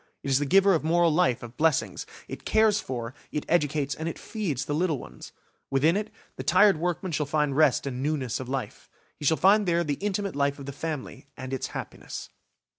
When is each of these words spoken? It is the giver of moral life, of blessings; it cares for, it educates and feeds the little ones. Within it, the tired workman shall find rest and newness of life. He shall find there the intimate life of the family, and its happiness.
It 0.23 0.31
is 0.31 0.39
the 0.39 0.47
giver 0.47 0.73
of 0.73 0.83
moral 0.83 1.13
life, 1.13 1.43
of 1.43 1.57
blessings; 1.57 2.07
it 2.27 2.43
cares 2.43 2.79
for, 2.81 3.13
it 3.31 3.45
educates 3.47 3.93
and 3.93 4.11
feeds 4.17 4.65
the 4.65 4.73
little 4.73 4.97
ones. 4.97 5.31
Within 5.69 5.95
it, 5.95 6.09
the 6.37 6.43
tired 6.43 6.77
workman 6.77 7.11
shall 7.11 7.27
find 7.27 7.55
rest 7.55 7.85
and 7.85 8.01
newness 8.01 8.39
of 8.39 8.49
life. 8.49 8.89
He 9.19 9.25
shall 9.25 9.37
find 9.37 9.67
there 9.67 9.83
the 9.83 9.99
intimate 10.01 10.35
life 10.35 10.57
of 10.57 10.65
the 10.65 10.71
family, 10.71 11.27
and 11.37 11.53
its 11.53 11.67
happiness. 11.77 12.29